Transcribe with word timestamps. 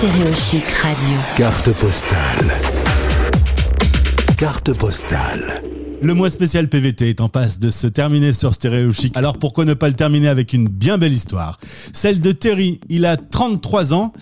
Stéréochic 0.00 0.64
Radio. 0.82 1.18
Carte 1.36 1.72
postale. 1.72 2.56
Carte 4.38 4.72
postale. 4.72 5.62
Le 6.00 6.14
mois 6.14 6.30
spécial 6.30 6.68
PVT 6.68 7.10
est 7.10 7.20
en 7.20 7.28
passe 7.28 7.58
de 7.58 7.70
se 7.70 7.86
terminer 7.86 8.32
sur 8.32 8.54
Stéréo 8.54 8.94
Chic. 8.94 9.14
Alors 9.14 9.36
pourquoi 9.36 9.66
ne 9.66 9.74
pas 9.74 9.88
le 9.88 9.94
terminer 9.94 10.28
avec 10.28 10.54
une 10.54 10.68
bien 10.68 10.96
belle 10.96 11.12
histoire? 11.12 11.58
Celle 11.62 12.22
de 12.22 12.32
Terry. 12.32 12.80
Il 12.88 13.04
a 13.04 13.18
33 13.18 13.92
ans. 13.92 14.14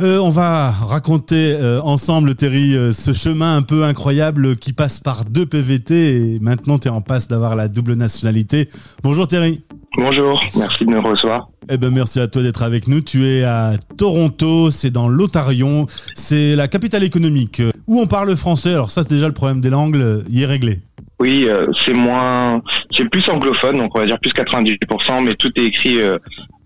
Euh, 0.00 0.16
on 0.20 0.30
va 0.30 0.70
raconter 0.70 1.52
euh, 1.52 1.82
ensemble, 1.82 2.34
Terry, 2.34 2.74
euh, 2.74 2.92
ce 2.92 3.12
chemin 3.12 3.58
un 3.58 3.62
peu 3.62 3.84
incroyable 3.84 4.56
qui 4.56 4.72
passe 4.72 5.00
par 5.00 5.26
deux 5.26 5.44
PVT 5.44 6.36
et 6.36 6.40
maintenant 6.40 6.78
tu 6.78 6.88
es 6.88 6.90
en 6.90 7.02
passe 7.02 7.28
d'avoir 7.28 7.56
la 7.56 7.68
double 7.68 7.92
nationalité. 7.92 8.70
Bonjour 9.02 9.28
Terry. 9.28 9.65
Bonjour, 9.96 10.42
merci 10.58 10.84
de 10.84 10.90
me 10.90 11.00
recevoir. 11.00 11.48
Eh 11.70 11.78
ben 11.78 11.90
merci 11.90 12.20
à 12.20 12.28
toi 12.28 12.42
d'être 12.42 12.62
avec 12.62 12.86
nous. 12.86 13.00
Tu 13.00 13.26
es 13.26 13.44
à 13.44 13.72
Toronto, 13.96 14.70
c'est 14.70 14.90
dans 14.90 15.08
l'Ontario, 15.08 15.86
c'est 16.14 16.54
la 16.54 16.68
capitale 16.68 17.02
économique 17.02 17.62
où 17.86 18.00
on 18.00 18.06
parle 18.06 18.36
français? 18.36 18.72
Alors 18.72 18.90
ça 18.90 19.02
c'est 19.02 19.14
déjà 19.14 19.26
le 19.26 19.32
problème 19.32 19.60
des 19.60 19.70
langues, 19.70 19.96
il 20.28 20.42
est 20.42 20.46
réglé. 20.46 20.80
Oui, 21.18 21.46
euh, 21.48 21.66
c'est 21.84 21.94
moins, 21.94 22.60
c'est 22.90 23.08
plus 23.08 23.26
anglophone, 23.30 23.78
donc 23.78 23.96
on 23.96 24.00
va 24.00 24.06
dire 24.06 24.18
plus 24.20 24.32
98%, 24.32 25.24
mais 25.24 25.34
tout 25.34 25.50
est 25.56 25.64
écrit 25.64 25.98
euh, 25.98 26.18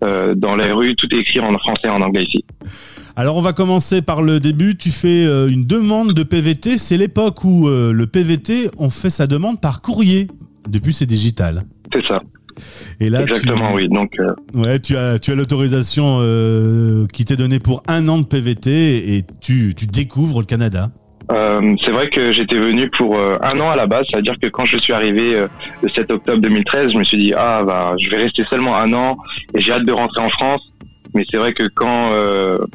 euh, 0.03 0.35
dans 0.35 0.57
les 0.57 0.73
rues, 0.73 0.93
tout 0.95 1.07
est 1.15 1.19
écrit 1.19 1.39
en 1.39 1.57
français 1.57 1.87
et 1.87 1.89
en 1.89 2.01
anglais 2.01 2.23
ici. 2.23 2.43
Alors 3.15 3.37
on 3.37 3.41
va 3.41 3.53
commencer 3.53 4.01
par 4.01 4.21
le 4.21 4.41
début. 4.41 4.75
Tu 4.75 4.91
fais 4.91 5.23
une 5.23 5.65
demande 5.65 6.13
de 6.13 6.23
PVT. 6.23 6.77
C'est 6.77 6.97
l'époque 6.97 7.43
où 7.43 7.67
le 7.69 8.05
PVT 8.07 8.69
on 8.77 8.89
fait 8.89 9.09
sa 9.09 9.27
demande 9.27 9.61
par 9.61 9.81
courrier. 9.81 10.27
Depuis 10.67 10.93
c'est 10.93 11.05
digital. 11.05 11.63
C'est 11.93 12.05
ça. 12.05 12.21
Et 12.99 13.09
là, 13.09 13.21
Exactement, 13.21 13.73
oui. 13.73 13.87
Donc, 13.89 14.17
ouais, 14.53 14.79
tu 14.79 14.95
as, 14.95 15.19
tu 15.19 15.31
as 15.31 15.35
l'autorisation 15.35 16.19
qui 17.11 17.25
t'est 17.25 17.37
donnée 17.37 17.59
pour 17.59 17.83
un 17.87 18.07
an 18.07 18.19
de 18.19 18.25
PVT 18.25 19.15
et 19.15 19.23
tu, 19.41 19.73
tu 19.75 19.87
découvres 19.87 20.39
le 20.39 20.45
Canada. 20.45 20.89
Euh, 21.31 21.75
c'est 21.83 21.91
vrai 21.91 22.09
que 22.09 22.31
j'étais 22.31 22.57
venu 22.57 22.89
pour 22.89 23.17
euh, 23.17 23.37
un 23.41 23.59
an 23.59 23.69
à 23.69 23.75
la 23.75 23.87
base, 23.87 24.05
c'est-à-dire 24.09 24.37
que 24.41 24.47
quand 24.47 24.65
je 24.65 24.77
suis 24.77 24.91
arrivé 24.91 25.35
euh, 25.35 25.47
le 25.81 25.89
7 25.89 26.11
octobre 26.11 26.41
2013, 26.41 26.91
je 26.91 26.97
me 26.97 27.03
suis 27.03 27.17
dit 27.17 27.33
ah 27.35 27.61
bah 27.63 27.93
je 27.97 28.09
vais 28.09 28.17
rester 28.17 28.43
seulement 28.49 28.75
un 28.75 28.91
an 28.93 29.17
et 29.55 29.61
j'ai 29.61 29.71
hâte 29.71 29.85
de 29.85 29.93
rentrer 29.93 30.21
en 30.21 30.29
France. 30.29 30.61
Mais 31.13 31.25
c'est 31.29 31.37
vrai 31.37 31.53
que 31.53 31.67
quand 31.67 32.11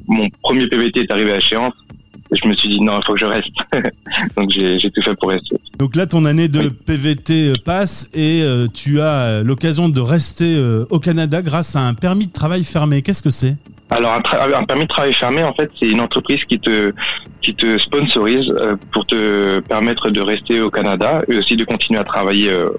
mon 0.09 0.29
premier 0.43 0.67
PVT 0.67 1.01
est 1.01 1.11
arrivé 1.11 1.33
à 1.33 1.37
échéance, 1.39 1.73
je 2.33 2.49
me 2.49 2.55
suis 2.55 2.69
dit 2.69 2.81
non, 2.81 2.99
il 3.01 3.07
faut 3.07 3.15
que 3.15 3.21
je 3.21 3.25
reste. 3.25 3.51
Donc 4.37 4.51
j'ai 4.51 4.91
tout 4.91 5.03
fait 5.03 5.15
pour 5.15 5.31
rester. 5.31 5.57
Donc 5.79 5.97
là, 5.97 6.07
ton 6.07 6.25
année 6.25 6.49
de 6.49 6.69
PVT 6.69 7.55
passe 7.65 8.11
et 8.15 8.45
tu 8.75 9.01
as 9.01 9.43
l'occasion 9.43 9.89
de 9.89 10.01
rester 10.01 10.59
au 10.91 10.99
Canada 10.99 11.43
grâce 11.43 11.77
à 11.77 11.81
un 11.81 11.95
permis 11.95 12.27
de 12.27 12.33
travail 12.33 12.65
fermé. 12.65 13.03
Qu'est-ce 13.03 13.23
que 13.23 13.31
c'est? 13.31 13.57
Alors 13.91 14.13
un, 14.13 14.23
un, 14.53 14.65
permis 14.65 14.83
de 14.83 14.89
travail 14.89 15.13
fermé, 15.13 15.43
en 15.45 15.53
fait, 15.53 15.71
c'est 15.79 15.87
une 15.89 16.01
entreprise 16.01 16.45
qui 16.45 16.59
te 16.59 16.93
qui 17.41 17.55
te 17.55 17.79
sponsorise 17.79 18.49
euh, 18.49 18.75
pour 18.91 19.07
te 19.07 19.61
permettre 19.61 20.11
de 20.11 20.21
rester 20.21 20.61
au 20.61 20.71
Canada 20.71 21.23
et 21.29 21.37
aussi 21.37 21.55
de 21.55 21.63
continuer 21.63 22.01
à 22.01 22.03
travailler, 22.03 22.51
euh, 22.51 22.71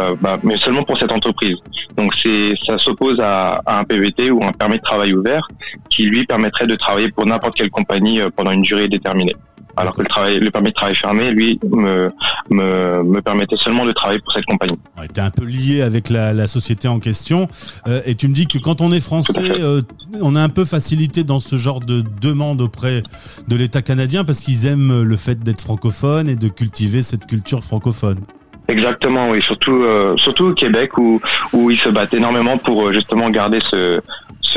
euh, 0.00 0.16
bah, 0.20 0.38
mais 0.42 0.56
seulement 0.56 0.82
pour 0.82 0.98
cette 0.98 1.12
entreprise. 1.12 1.56
Donc 1.96 2.12
c'est 2.20 2.54
ça 2.66 2.76
s'oppose 2.78 3.20
à, 3.20 3.62
à, 3.64 3.78
un 3.78 3.84
PVT 3.84 4.32
ou 4.32 4.42
un 4.42 4.50
permis 4.52 4.78
de 4.78 4.82
travail 4.82 5.12
ouvert 5.12 5.46
qui 5.88 6.04
lui 6.06 6.26
permettrait 6.26 6.66
de 6.66 6.74
travailler 6.74 7.12
pour 7.12 7.26
n'importe 7.26 7.56
quelle 7.56 7.70
compagnie 7.70 8.20
pendant 8.34 8.50
une 8.50 8.62
durée 8.62 8.88
déterminée 8.88 9.36
alors 9.78 9.94
que 9.94 10.02
le, 10.02 10.08
travail, 10.08 10.40
le 10.40 10.50
permis 10.50 10.70
de 10.70 10.74
travail 10.74 10.94
fermé, 10.94 11.30
lui, 11.30 11.58
me, 11.70 12.10
me, 12.50 13.02
me 13.02 13.20
permettait 13.22 13.56
seulement 13.56 13.86
de 13.86 13.92
travailler 13.92 14.20
pour 14.20 14.32
cette 14.32 14.46
compagnie. 14.46 14.78
Ouais, 14.98 15.08
tu 15.08 15.20
es 15.20 15.22
un 15.22 15.30
peu 15.30 15.44
lié 15.44 15.82
avec 15.82 16.10
la, 16.10 16.32
la 16.32 16.46
société 16.46 16.88
en 16.88 16.98
question, 16.98 17.48
euh, 17.86 18.00
et 18.06 18.14
tu 18.14 18.28
me 18.28 18.34
dis 18.34 18.46
que 18.46 18.58
quand 18.58 18.80
on 18.80 18.92
est 18.92 19.00
français, 19.00 19.60
euh, 19.60 19.82
on 20.22 20.36
est 20.36 20.40
un 20.40 20.48
peu 20.48 20.64
facilité 20.64 21.24
dans 21.24 21.40
ce 21.40 21.56
genre 21.56 21.80
de 21.80 22.02
demande 22.20 22.60
auprès 22.60 23.02
de 23.48 23.56
l'État 23.56 23.82
canadien 23.82 24.24
parce 24.24 24.40
qu'ils 24.40 24.66
aiment 24.66 25.02
le 25.02 25.16
fait 25.16 25.38
d'être 25.42 25.60
francophone 25.60 26.28
et 26.28 26.36
de 26.36 26.48
cultiver 26.48 27.02
cette 27.02 27.26
culture 27.26 27.62
francophone. 27.62 28.18
Exactement, 28.68 29.30
oui, 29.30 29.40
surtout 29.40 29.82
euh, 29.82 30.14
surtout 30.18 30.48
au 30.48 30.52
Québec 30.52 30.98
où 30.98 31.20
où 31.54 31.70
ils 31.70 31.78
se 31.78 31.88
battent 31.88 32.12
énormément 32.12 32.58
pour 32.58 32.88
euh, 32.88 32.92
justement 32.92 33.30
garder 33.30 33.60
ce 33.70 34.00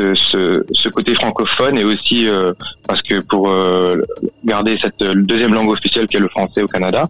ce, 0.01 0.15
ce, 0.15 0.65
ce 0.71 0.89
côté 0.89 1.13
francophone 1.15 1.77
et 1.77 1.83
aussi 1.83 2.27
euh, 2.27 2.53
parce 2.87 3.01
que 3.01 3.21
pour 3.21 3.49
euh, 3.49 4.01
garder 4.43 4.75
cette 4.81 5.03
deuxième 5.03 5.53
langue 5.53 5.69
officielle 5.69 6.05
qui 6.07 6.17
est 6.17 6.21
le 6.21 6.29
français 6.29 6.61
au 6.61 6.67
Canada. 6.67 7.03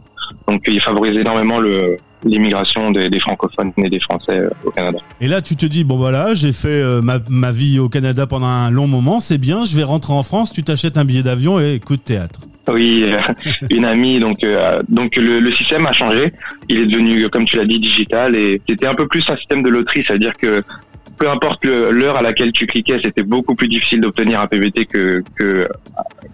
Donc 0.48 0.64
ils 0.68 0.82
favorisent 0.82 1.20
énormément 1.20 1.60
le 1.60 1.98
l'immigration 2.24 2.92
des, 2.92 3.10
des, 3.10 3.20
francophones 3.20 3.72
et 3.78 3.90
des 3.90 4.00
Français 4.00 4.40
euh, 4.40 4.50
au 4.64 4.70
Canada. 4.70 5.00
Et 5.22 5.28
là, 5.28 5.42
tu 5.42 5.56
te 5.56 5.66
dis 5.66 5.84
bon 5.84 5.98
voilà, 5.98 6.36
j'ai 6.36 6.54
fait 6.54 6.84
ma, 7.02 7.18
ma 7.30 7.52
vie 7.52 7.80
au 7.80 7.90
Canada 7.90 8.28
pendant 8.28 8.46
un 8.46 8.70
long 8.70 8.86
moment, 8.86 9.20
c'est 9.20 9.40
bien, 9.40 9.66
je 9.66 9.76
vais 9.76 9.82
rentrer 9.84 10.14
en 10.14 10.22
France. 10.22 10.54
Tu 10.54 10.62
t'achètes 10.62 10.98
un 10.98 11.06
billet 11.06 11.24
d'avion 11.24 11.60
et 11.60 11.80
coup 11.80 11.96
de 11.96 12.02
théâtre. 12.02 12.42
Oui, 12.72 13.12
une 13.72 13.86
amie. 13.86 14.20
Donc, 14.20 14.46
donc 14.88 15.16
le, 15.16 15.40
le, 15.40 15.52
système 15.52 15.88
a 15.88 15.94
changé. 15.94 16.32
Il 16.70 16.78
est 16.78 16.86
devenu, 16.86 17.28
comme 17.30 17.46
tu 17.46 17.58
l'as 17.58 17.66
dit, 17.66 17.80
digital 17.80 18.36
et 18.36 18.62
c'était 18.70 18.86
un 18.86 18.94
peu 18.94 19.08
plus 19.08 19.28
un 19.28 19.36
système 19.36 19.64
de 19.64 19.70
loterie, 19.70 20.04
c'est-à-dire 20.06 20.38
que 20.38 20.64
peu 21.18 21.30
importe 21.30 21.64
l'heure 21.66 22.18
à 22.18 22.22
laquelle 22.22 22.52
tu 22.52 22.68
cliquais, 22.68 22.98
c'était 23.04 23.24
beaucoup 23.24 23.56
plus 23.56 23.68
difficile 23.68 24.02
d'obtenir 24.02 24.42
un 24.42 24.48
PVT 24.48 24.86
que 24.86 25.24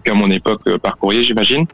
qu'à 0.04 0.14
mon 0.14 0.30
époque 0.30 0.60
euh, 0.66 0.78
par 0.78 0.96
courrier, 0.96 1.22
j'imagine. 1.22 1.66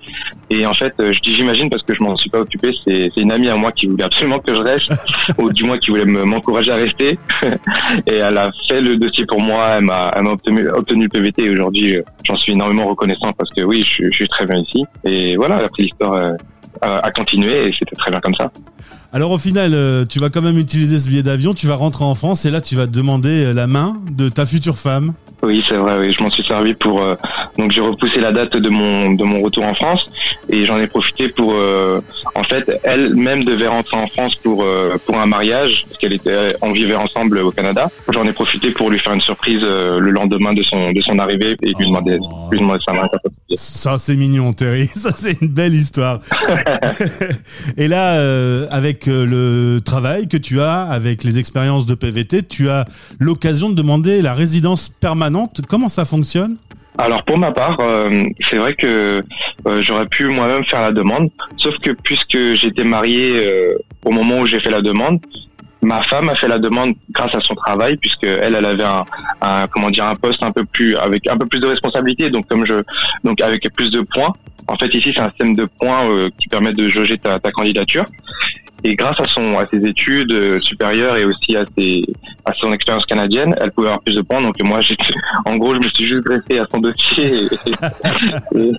Et 0.51 0.67
en 0.67 0.75
fait, 0.75 0.95
euh, 1.01 1.13
je 1.13 1.21
dis 1.21 1.35
j'imagine 1.35 1.71
parce 1.71 1.83
que 1.83 1.95
je 1.95 2.03
m'en 2.03 2.17
suis 2.17 2.31
pas 2.31 2.41
occupé. 2.41 2.71
C'est 2.85 3.11
une 3.17 3.33
amie 3.33 3.49
à 3.49 3.57
moi 3.57 3.73
qui 3.73 3.87
voulait 3.87 4.05
absolument 4.05 4.39
que 4.39 4.55
je 4.55 4.61
reste, 4.61 4.93
ou 5.39 5.53
du 5.53 5.65
moins 5.65 5.79
qui 5.79 5.91
voulait 5.91 6.05
m'encourager 6.05 6.73
à 6.73 6.77
rester. 6.77 7.19
et 8.07 8.15
elle 8.15 8.39
a 8.39 8.51
fait 8.69 8.81
le 8.81 8.97
dossier 8.97 9.27
pour 9.27 9.41
moi. 9.41 9.77
Elle 9.79 9.85
m'a 9.85 10.11
obtenu, 10.25 10.69
obtenu 10.69 11.05
le 11.05 11.09
PVT. 11.09 11.45
Et 11.45 11.51
aujourd'hui, 11.51 11.97
euh, 11.97 12.03
j'en 12.25 12.37
suis 12.37 12.53
énormément 12.53 12.87
reconnaissant 12.87 13.33
parce 13.33 13.51
que 13.51 13.63
oui, 13.63 13.83
je, 13.83 14.05
je, 14.05 14.15
suis 14.15 14.29
très 14.29 14.47
bien 14.47 14.61
ici. 14.61 14.85
Et 15.05 15.37
voilà, 15.37 15.57
après 15.57 15.85
l'histoire 15.85 16.35
a 16.85 17.11
continué 17.11 17.69
et 17.69 17.73
c'était 17.73 17.97
très 17.97 18.11
bien 18.11 18.21
comme 18.21 18.35
ça. 18.35 18.51
Alors 19.15 19.31
au 19.31 19.39
final, 19.39 19.75
euh, 19.75 20.05
tu 20.05 20.19
vas 20.19 20.29
quand 20.29 20.43
même 20.43 20.59
utiliser 20.59 20.99
ce 20.99 21.09
billet 21.09 21.23
d'avion, 21.23 21.55
tu 21.55 21.69
vas 21.69 21.77
rentrer 21.77 22.05
en 22.05 22.17
France 22.17 22.47
et 22.47 22.51
là 22.51 22.61
tu 22.61 22.75
vas 22.75 22.87
demander 22.87 23.53
la 23.53 23.69
main 23.69 23.97
de 24.11 24.29
ta 24.29 24.45
future 24.45 24.77
femme. 24.77 25.15
Oui, 25.45 25.65
c'est 25.69 25.77
vrai. 25.77 25.99
Oui, 25.99 26.13
je 26.13 26.23
m'en 26.23 26.31
suis 26.31 26.45
servi 26.45 26.75
pour. 26.75 27.03
Euh, 27.03 27.15
donc 27.59 27.71
j'ai 27.71 27.81
repoussé 27.81 28.21
la 28.21 28.33
date 28.33 28.57
de 28.57 28.69
mon 28.69 29.13
de 29.13 29.23
mon 29.23 29.41
retour 29.43 29.65
en 29.65 29.75
France 29.75 30.05
et 30.49 30.65
j'en 30.65 30.79
ai 30.79 30.89
profité 30.89 31.29
pour. 31.29 31.53
Euh, 31.55 32.01
en 32.35 32.43
fait, 32.45 32.81
elle-même 32.83 33.45
devait 33.45 33.69
rentrer 33.69 33.97
en 33.97 34.07
France 34.09 34.35
pour 34.37 34.67
pour 35.07 35.19
un 35.19 35.27
mariage 35.27 35.85
parce 35.87 35.99
qu'elle 35.99 36.13
était 36.13 36.57
on 36.63 36.73
vivait 36.73 36.95
ensemble 36.95 37.39
au 37.39 37.51
Canada. 37.51 37.91
J'en 38.13 38.27
ai 38.27 38.33
profité 38.33 38.71
pour 38.71 38.91
lui 38.91 38.99
faire 38.99 39.13
une 39.13 39.21
surprise 39.21 39.63
le 39.63 40.11
lendemain 40.11 40.53
de 40.53 40.63
son 40.63 40.93
de 40.93 41.01
son 41.03 41.19
arrivée 41.19 41.57
et 41.63 41.73
lui 41.79 41.87
demander 41.87 42.19
lui 42.51 42.59
demander 42.59 42.81
sa 42.87 42.93
main. 42.93 43.09
Ça 43.55 43.99
c'est 43.99 44.17
mignon, 44.17 44.53
Terry. 44.53 44.87
Ça 44.95 45.13
c'est 45.13 45.41
une 45.41 45.49
belle 45.49 45.75
histoire. 45.75 46.21
et 47.77 47.89
là, 47.89 48.15
avec 48.71 49.09
euh, 49.09 49.25
le 49.25 49.81
travail 49.81 50.29
que 50.29 50.37
tu 50.37 50.61
as, 50.61 50.83
avec 50.83 51.25
les 51.25 51.39
expériences 51.39 51.87
de 51.87 51.95
PVT, 51.95 52.43
tu 52.43 52.69
as 52.69 52.87
l'occasion 53.19 53.71
de 53.71 53.75
demander 53.75 54.23
la 54.23 54.35
résidence 54.35 54.89
permanente. 54.89 55.61
Comment 55.69 55.89
ça 55.89 56.05
fonctionne? 56.05 56.57
Alors 56.99 57.25
pour 57.25 57.39
ma 57.39 57.53
part, 57.53 57.79
euh, 57.81 58.25
c'est 58.49 58.57
vrai 58.57 58.75
que 58.75 59.23
euh, 59.67 59.83
j'aurais 59.83 60.07
pu 60.07 60.27
moi-même 60.27 60.65
faire 60.65 60.81
la 60.81 60.93
demande, 60.93 61.31
sauf 61.57 61.77
que 61.79 61.91
puisque 61.91 62.39
j'étais 62.55 62.85
marié 62.85 63.49
au 64.05 64.11
moment 64.11 64.39
où 64.39 64.47
j'ai 64.47 64.61
fait 64.61 64.71
la 64.71 64.81
demande, 64.81 65.21
ma 65.83 66.03
femme 66.03 66.29
a 66.29 66.35
fait 66.35 66.49
la 66.49 66.59
demande 66.59 66.95
grâce 67.11 67.35
à 67.35 67.41
son 67.41 67.55
travail 67.55 67.97
puisque 67.97 68.25
elle, 68.25 68.55
elle 68.55 68.65
avait 68.65 68.85
un, 68.85 69.05
un, 69.41 69.67
comment 69.69 69.91
dire 69.91 70.07
un 70.07 70.15
poste 70.15 70.43
un 70.43 70.51
peu 70.51 70.65
plus 70.65 70.97
avec 70.97 71.27
un 71.27 71.37
peu 71.37 71.47
plus 71.47 71.61
de 71.61 71.67
responsabilité, 71.67 72.29
donc 72.29 72.49
comme 72.49 72.65
je 72.65 72.75
donc 73.23 73.41
avec 73.41 73.69
plus 73.75 73.91
de 73.91 74.01
points. 74.01 74.33
En 74.69 74.77
fait, 74.77 74.93
ici, 74.95 75.13
c'est 75.15 75.21
un 75.21 75.31
système 75.31 75.55
de 75.55 75.65
points 75.65 76.09
qui 76.39 76.49
permet 76.49 76.73
de 76.73 76.89
jauger 76.89 77.19
ta, 77.19 77.39
ta 77.39 77.51
candidature. 77.51 78.05
Et 78.87 78.97
grâce 78.97 79.19
à 79.19 79.25
son 79.25 79.59
à 79.59 79.67
ses 79.73 79.79
études 79.79 80.31
euh, 80.33 80.61
supérieures 80.61 81.17
et 81.17 81.25
aussi 81.25 81.57
à 81.57 81.65
ses 81.77 82.03
à 82.45 82.53
son 82.53 82.71
expérience 82.71 83.07
canadienne, 83.07 83.55
elle 83.59 83.73
pouvait 83.73 83.87
avoir 83.87 84.03
plus 84.03 84.15
de 84.15 84.21
points. 84.21 84.43
Donc 84.43 84.63
moi, 84.63 84.83
j'ai 84.83 84.95
en 85.47 85.57
gros, 85.57 85.75
je 85.75 85.81
me 85.81 85.89
suis 85.89 86.05
juste 86.05 86.27
dressé 86.27 86.59
à 86.59 86.67
son 86.71 86.81
dossier 86.81 87.47
et, 88.55 88.73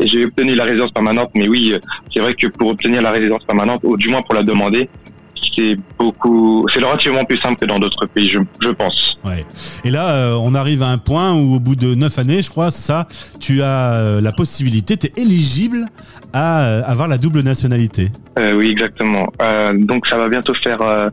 j'ai 0.06 0.24
obtenu 0.26 0.54
la 0.54 0.64
résidence 0.64 0.90
permanente. 0.90 1.30
Mais 1.34 1.48
oui, 1.48 1.74
c'est 2.12 2.20
vrai 2.20 2.34
que 2.34 2.46
pour 2.48 2.68
obtenir 2.68 3.00
la 3.00 3.10
résidence 3.10 3.42
permanente, 3.44 3.80
ou 3.84 3.96
du 3.96 4.10
moins 4.10 4.20
pour 4.20 4.34
la 4.34 4.42
demander, 4.42 4.90
c'est 5.56 5.76
beaucoup, 5.98 6.66
c'est 6.72 6.82
relativement 6.82 7.24
plus 7.24 7.38
simple 7.38 7.56
que 7.60 7.66
dans 7.66 7.78
d'autres 7.78 8.06
pays, 8.06 8.28
je, 8.28 8.38
je, 8.60 8.68
pense. 8.68 9.16
Ouais. 9.24 9.44
Et 9.84 9.90
là, 9.90 10.10
euh, 10.10 10.38
on 10.40 10.54
arrive 10.54 10.82
à 10.82 10.88
un 10.88 10.98
point 10.98 11.32
où, 11.34 11.56
au 11.56 11.60
bout 11.60 11.76
de 11.76 11.94
neuf 11.94 12.18
années, 12.18 12.42
je 12.42 12.50
crois, 12.50 12.70
ça, 12.70 13.06
tu 13.40 13.62
as 13.62 13.92
euh, 13.92 14.20
la 14.20 14.32
possibilité, 14.32 14.96
tu 14.96 15.06
es 15.06 15.22
éligible 15.22 15.86
à 16.32 16.82
avoir 16.84 17.08
la 17.08 17.18
double 17.18 17.40
nationalité. 17.40 18.10
Euh, 18.38 18.54
oui, 18.54 18.68
exactement. 18.68 19.26
Euh, 19.40 19.72
donc 19.74 20.06
ça 20.06 20.16
va 20.16 20.28
bientôt 20.28 20.54
faire 20.54 20.82
euh, 20.82 21.08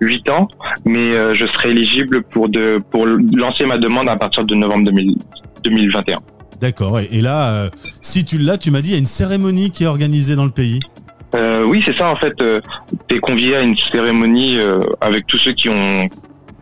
8 0.00 0.30
ans, 0.30 0.48
mais 0.84 1.12
euh, 1.12 1.34
je 1.34 1.46
serai 1.46 1.70
éligible 1.70 2.22
pour 2.22 2.48
de 2.48 2.80
pour 2.90 3.06
lancer 3.06 3.64
ma 3.64 3.78
demande 3.78 4.08
à 4.08 4.16
partir 4.16 4.44
de 4.44 4.54
novembre 4.54 4.84
2000, 4.84 5.16
2021. 5.64 6.18
D'accord. 6.60 6.98
Et, 6.98 7.20
là, 7.20 7.50
euh, 7.50 7.70
si 8.00 8.24
tu 8.24 8.38
l'as, 8.38 8.58
tu 8.58 8.70
m'as 8.70 8.80
dit, 8.80 8.90
il 8.90 8.92
y 8.92 8.96
a 8.96 8.98
une 8.98 9.06
cérémonie 9.06 9.70
qui 9.70 9.84
est 9.84 9.86
organisée 9.86 10.34
dans 10.34 10.44
le 10.44 10.50
pays. 10.50 10.80
Oui, 11.34 11.82
c'est 11.84 11.96
ça 11.96 12.08
en 12.10 12.16
fait. 12.16 12.34
tu 13.08 13.16
es 13.16 13.18
convié 13.20 13.56
à 13.56 13.62
une 13.62 13.76
cérémonie 13.76 14.58
avec 15.00 15.26
tous 15.26 15.38
ceux 15.38 15.52
qui 15.52 15.68
ont 15.68 16.08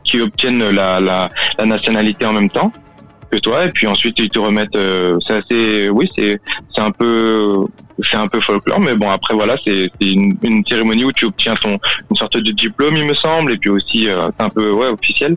qui 0.06 0.20
obtiennent 0.20 0.68
la, 0.70 1.00
la, 1.00 1.28
la 1.58 1.66
nationalité 1.66 2.24
en 2.26 2.32
même 2.32 2.50
temps 2.50 2.72
que 3.30 3.38
toi 3.38 3.64
et 3.64 3.70
puis 3.70 3.86
ensuite 3.86 4.18
ils 4.18 4.28
te 4.28 4.38
remettent 4.38 4.76
euh, 4.76 5.18
c'est 5.26 5.34
assez 5.34 5.90
oui 5.90 6.08
c'est 6.16 6.40
un 6.76 6.90
peu 6.90 7.66
c'est 8.08 8.16
un 8.16 8.28
peu 8.28 8.40
folklore 8.40 8.80
mais 8.80 8.94
bon 8.94 9.08
après 9.10 9.34
voilà 9.34 9.56
c'est 9.66 9.90
c'est 10.00 10.08
une, 10.08 10.36
une 10.42 10.64
cérémonie 10.64 11.04
où 11.04 11.12
tu 11.12 11.24
obtiens 11.24 11.54
ton 11.56 11.78
une 12.10 12.16
sorte 12.16 12.36
de 12.36 12.50
diplôme 12.52 12.96
il 12.96 13.06
me 13.06 13.14
semble 13.14 13.52
et 13.52 13.56
puis 13.58 13.70
aussi 13.70 14.08
euh, 14.08 14.28
c'est 14.38 14.44
un 14.44 14.48
peu 14.48 14.70
ouais 14.70 14.88
officiel 14.88 15.36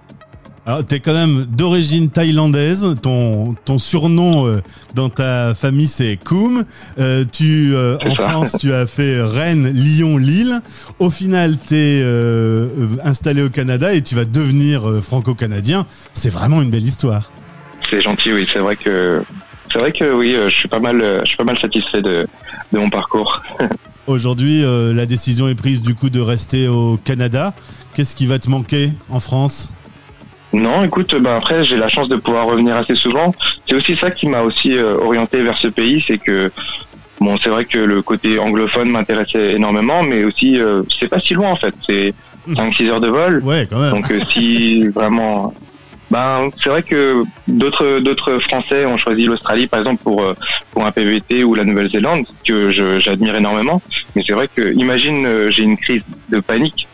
Alors, 0.70 0.86
t'es 0.86 1.00
quand 1.00 1.16
même 1.16 1.46
d'origine 1.46 2.12
thaïlandaise. 2.12 2.94
Ton, 3.02 3.56
ton 3.66 3.80
surnom 3.80 4.46
euh, 4.46 4.62
dans 4.94 5.10
ta 5.10 5.56
famille, 5.56 5.88
c'est 5.88 6.16
Koum. 6.24 6.64
Euh, 7.00 7.26
tu, 7.26 7.74
euh, 7.74 7.98
en 8.06 8.14
ça. 8.14 8.30
France, 8.30 8.56
tu 8.60 8.72
as 8.72 8.86
fait 8.86 9.20
Rennes, 9.20 9.68
Lyon, 9.74 10.18
Lille. 10.18 10.62
Au 11.00 11.10
final, 11.10 11.58
t'es 11.58 12.04
installé 13.04 13.42
au 13.42 13.50
Canada 13.50 13.96
et 13.96 14.04
tu 14.04 14.14
vas 14.14 14.26
devenir 14.26 14.84
franco-canadien. 15.02 15.88
C'est 16.14 16.30
vraiment 16.30 16.62
une 16.62 16.70
belle 16.70 16.86
histoire. 16.86 17.32
c'est 17.90 18.02
gentil 18.02 18.32
oui 18.32 18.48
c'est 18.54 18.60
vrai 18.60 18.76
que 18.76 19.24
c'est 19.74 19.80
vrai 19.80 19.92
que 19.92 20.14
oui 20.14 20.36
je 20.44 20.54
suis 20.54 20.68
pas 20.68 20.80
mal 20.80 21.02
je 21.24 21.26
suis 21.26 21.38
pas 21.38 21.46
mal 21.46 21.58
satisfait 21.58 22.04
de 22.04 22.28
de 22.72 22.78
mon 22.78 22.92
parcours 22.92 23.42
Aujourd'hui, 24.08 24.64
la 24.64 25.06
décision 25.06 25.48
est 25.48 25.56
prise 25.56 25.84
du 25.84 25.94
coup 25.94 26.10
de 26.10 26.20
rester 26.20 26.68
au 26.68 26.98
Canada. 26.98 27.54
Qu'est-ce 27.94 28.16
qui 28.16 28.26
va 28.26 28.40
te 28.40 28.50
manquer 28.50 28.90
en 29.12 29.20
France? 29.20 29.72
Non, 30.52 30.84
écoute, 30.84 31.16
ben 31.22 31.36
après 31.36 31.64
j'ai 31.64 31.78
la 31.78 31.90
chance 31.90 32.10
de 32.10 32.16
pouvoir 32.16 32.48
revenir 32.48 32.76
assez 32.76 32.96
souvent. 32.96 33.34
C'est 33.68 33.76
aussi 33.76 33.96
ça 33.96 34.10
qui 34.10 34.28
m'a 34.28 34.42
aussi 34.42 34.78
euh, 34.78 34.98
orienté 34.98 35.42
vers 35.42 35.58
ce 35.58 35.68
pays, 35.68 36.04
c'est 36.08 36.18
que 36.18 36.52
bon, 37.20 37.38
c'est 37.42 37.50
vrai 37.50 37.66
que 37.66 37.78
le 37.78 38.02
côté 38.02 38.40
anglophone 38.40 38.90
m'intéressait 38.90 39.54
énormément, 39.54 40.04
mais 40.04 40.24
aussi 40.24 40.60
euh, 40.60 40.82
c'est 41.00 41.08
pas 41.08 41.20
si 41.20 41.34
loin 41.34 41.52
en 41.52 41.56
fait, 41.56 41.74
c'est 41.86 42.14
5-6 42.50 42.88
heures 42.90 43.02
de 43.02 43.10
vol. 43.10 43.42
Ouais, 43.44 43.68
quand 43.70 43.80
même. 43.80 43.92
Donc 43.92 44.10
euh, 44.12 44.20
si 44.22 44.88
vraiment, 44.96 45.54
ben 46.10 46.50
c'est 46.64 46.70
vrai 46.70 46.84
que 46.84 47.24
d'autres 47.48 48.00
d'autres 48.00 48.40
Français 48.40 48.86
ont 48.86 48.98
choisi 48.98 49.26
l'Australie 49.26 49.68
par 49.68 49.80
exemple 49.80 50.04
pour 50.04 50.24
euh, 50.24 50.34
pour 50.72 50.86
un 50.86 50.92
PVT 50.92 51.44
ou 51.44 51.54
la 51.54 51.64
Nouvelle-Zélande 51.64 52.26
que 52.46 52.72
j'admire 53.00 53.36
énormément. 53.36 53.82
Mais 54.16 54.24
c'est 54.26 54.34
vrai 54.34 54.50
que 54.54 54.74
imagine 54.74 55.50
j'ai 55.50 55.64
une 55.64 55.78
crise 55.78 56.02
de 56.30 56.40
panique. 56.40 56.88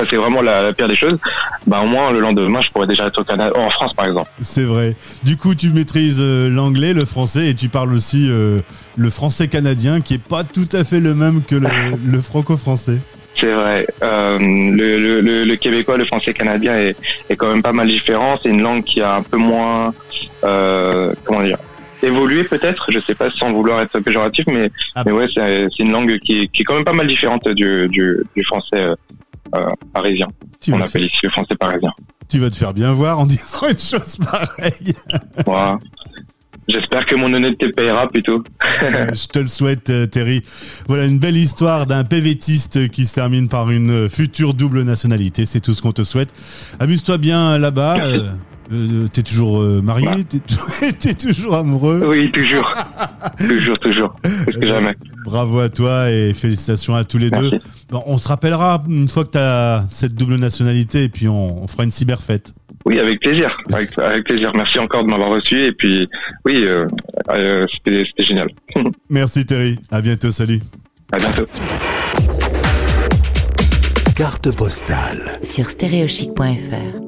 Ça 0.00 0.06
c'est 0.08 0.16
vraiment 0.16 0.40
la, 0.40 0.62
la 0.62 0.72
pire 0.72 0.88
des 0.88 0.94
choses. 0.96 1.18
Ben 1.66 1.80
au 1.82 1.86
moins 1.86 2.10
le 2.10 2.20
lendemain 2.20 2.60
je 2.62 2.70
pourrais 2.70 2.86
déjà 2.86 3.06
être 3.06 3.20
au 3.20 3.24
Canada, 3.24 3.52
en 3.58 3.68
France 3.68 3.92
par 3.92 4.06
exemple. 4.06 4.30
C'est 4.40 4.62
vrai. 4.62 4.96
Du 5.24 5.36
coup, 5.36 5.54
tu 5.54 5.68
maîtrises 5.70 6.20
euh, 6.22 6.48
l'anglais, 6.48 6.94
le 6.94 7.04
français 7.04 7.48
et 7.48 7.54
tu 7.54 7.68
parles 7.68 7.92
aussi 7.92 8.28
euh, 8.30 8.60
le 8.96 9.10
français 9.10 9.48
canadien 9.48 10.00
qui 10.00 10.14
est 10.14 10.26
pas 10.26 10.42
tout 10.42 10.68
à 10.72 10.84
fait 10.84 11.00
le 11.00 11.14
même 11.14 11.42
que 11.42 11.56
le, 11.56 11.68
le 12.06 12.20
franco-français. 12.22 12.98
C'est 13.38 13.52
vrai. 13.52 13.86
Euh, 14.02 14.38
le, 14.38 14.98
le, 14.98 15.20
le, 15.20 15.44
le 15.44 15.56
québécois, 15.56 15.98
le 15.98 16.06
français 16.06 16.32
canadien 16.32 16.78
est, 16.78 16.96
est 17.28 17.36
quand 17.36 17.52
même 17.52 17.62
pas 17.62 17.72
mal 17.72 17.86
différent. 17.88 18.38
C'est 18.42 18.48
une 18.48 18.62
langue 18.62 18.84
qui 18.84 19.02
a 19.02 19.16
un 19.16 19.22
peu 19.22 19.36
moins, 19.36 19.92
euh, 20.44 21.12
comment 21.24 21.42
dire, 21.42 21.58
évolué 22.02 22.44
peut-être. 22.44 22.90
Je 22.90 23.00
sais 23.00 23.14
pas 23.14 23.30
sans 23.30 23.52
vouloir 23.52 23.80
être 23.82 24.00
péjoratif, 24.00 24.46
mais, 24.46 24.70
Ah 24.94 25.02
mais 25.04 25.12
bah. 25.12 25.18
ouais, 25.18 25.26
c'est 25.34 25.82
une 25.82 25.92
langue 25.92 26.18
qui 26.18 26.40
est, 26.42 26.46
qui 26.48 26.62
est 26.62 26.64
quand 26.64 26.74
même 26.74 26.84
pas 26.84 26.94
mal 26.94 27.06
différente 27.06 27.46
du, 27.48 27.88
du, 27.88 28.16
du 28.34 28.44
français 28.44 28.86
parisien. 29.92 30.26
Tu 30.60 30.72
On 30.72 30.80
appelle 30.80 31.04
ici 31.04 31.18
le 31.24 31.30
français 31.30 31.54
parisien. 31.56 31.90
tu 32.28 32.38
vas 32.38 32.50
te 32.50 32.56
faire 32.56 32.74
bien 32.74 32.92
voir 32.92 33.18
en 33.18 33.26
disant 33.26 33.68
une 33.68 33.78
chose 33.78 34.18
pareille. 34.18 34.94
J'espère 36.68 37.04
que 37.04 37.16
mon 37.16 37.32
honnêteté 37.32 37.68
payera 37.70 38.08
plutôt. 38.08 38.44
Euh, 38.84 39.06
Je 39.14 39.26
te 39.26 39.38
le 39.40 39.48
souhaite, 39.48 39.90
euh, 39.90 40.06
Terry. 40.06 40.40
Voilà 40.86 41.06
une 41.06 41.18
belle 41.18 41.36
histoire 41.36 41.86
d'un 41.86 42.04
PVTiste 42.04 42.88
qui 42.90 43.06
se 43.06 43.14
termine 43.16 43.48
par 43.48 43.70
une 43.70 43.90
euh, 43.90 44.08
future 44.08 44.54
double 44.54 44.82
nationalité. 44.82 45.46
C'est 45.46 45.58
tout 45.60 45.74
ce 45.74 45.82
qu'on 45.82 45.92
te 45.92 46.04
souhaite. 46.04 46.30
Amuse-toi 46.78 47.18
bien 47.18 47.58
là-bas. 47.58 47.96
Euh, 48.04 48.28
euh, 48.72 49.08
t'es 49.12 49.22
toujours 49.24 49.60
euh, 49.60 49.80
marié? 49.82 50.22
T'es 50.22 50.38
tou- 50.38 50.92
T'es 51.00 51.14
toujours 51.14 51.56
amoureux? 51.56 52.04
Oui, 52.06 52.30
toujours. 52.30 52.72
toujours, 53.36 53.78
toujours. 53.80 54.14
Plus 54.46 54.60
que 54.60 54.66
jamais. 54.68 54.94
Bravo 55.24 55.58
à 55.58 55.70
toi 55.70 56.08
et 56.08 56.32
félicitations 56.34 56.94
à 56.94 57.02
tous 57.02 57.18
les 57.18 57.30
deux. 57.30 57.50
Bon, 57.90 58.02
on 58.06 58.18
se 58.18 58.28
rappellera 58.28 58.82
une 58.88 59.08
fois 59.08 59.24
que 59.24 59.30
tu 59.30 59.38
as 59.38 59.84
cette 59.90 60.14
double 60.14 60.36
nationalité 60.36 61.04
et 61.04 61.08
puis 61.08 61.26
on, 61.28 61.62
on 61.62 61.66
fera 61.66 61.84
une 61.84 61.90
cyberfête. 61.90 62.54
Oui, 62.84 62.98
avec 62.98 63.20
plaisir. 63.20 63.56
Avec, 63.72 63.98
avec 63.98 64.24
plaisir. 64.24 64.52
Merci 64.54 64.78
encore 64.78 65.04
de 65.04 65.08
m'avoir 65.08 65.30
reçu. 65.30 65.66
Et 65.66 65.72
puis, 65.72 66.08
oui, 66.44 66.64
euh, 66.64 66.86
euh, 67.30 67.66
c'était 67.72 68.04
c'était 68.04 68.24
génial. 68.24 68.48
Merci 69.10 69.44
Terry, 69.44 69.78
à 69.90 70.00
bientôt, 70.00 70.30
salut. 70.30 70.60
À 71.12 71.18
bientôt. 71.18 71.46
Carte 74.14 74.54
postale. 74.54 75.38
sur 75.42 75.68
stéréochic.fr. 75.68 77.00